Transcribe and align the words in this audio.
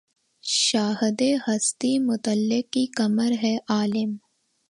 شاہدِ 0.43 1.21
ہستیِ 1.47 1.91
مطلق 1.99 2.71
کی 2.73 2.85
کمر 2.97 3.31
ہے‘ 3.43 3.55
عالم 3.69 4.11